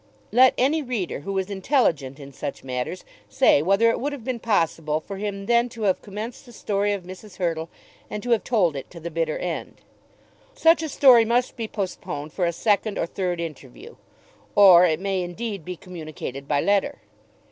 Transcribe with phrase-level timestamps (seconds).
[0.31, 4.39] Let any reader who is intelligent in such matters say whether it would have been
[4.39, 7.35] possible for him then to have commenced the story of Mrs.
[7.37, 7.69] Hurtle
[8.09, 9.75] and to have told it to the bitter end.
[10.55, 13.95] Such a story must be postponed for a second or a third interview.
[14.55, 16.97] Or it may, indeed, be communicated by letter.